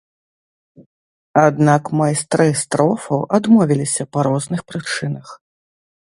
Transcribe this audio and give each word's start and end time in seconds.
Аднак 1.47 1.83
майстры 1.99 2.47
строфаў 2.61 3.19
адмовіліся 3.39 4.03
па 4.17 4.25
розных 4.29 4.59
прычынах. 4.71 5.27